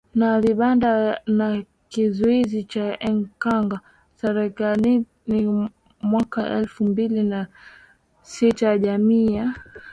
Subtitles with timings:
[0.19, 0.91] na vibanda
[1.37, 1.47] na
[1.91, 3.69] kizuizi cha Enkang
[4.17, 5.05] Serengeti
[6.11, 7.39] mwaka elfu mbili na
[8.31, 9.45] sitaJamii ya